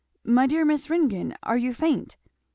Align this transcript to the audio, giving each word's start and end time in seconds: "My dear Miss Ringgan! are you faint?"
"My 0.25 0.47
dear 0.47 0.65
Miss 0.65 0.89
Ringgan! 0.89 1.35
are 1.43 1.57
you 1.59 1.75
faint?" 1.75 2.17